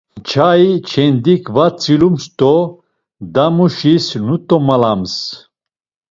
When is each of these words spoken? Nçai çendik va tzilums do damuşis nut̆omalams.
Nçai 0.21 0.65
çendik 0.89 1.43
va 1.55 1.65
tzilums 1.79 2.25
do 2.39 2.55
damuşis 3.33 4.05
nut̆omalams. 4.25 5.15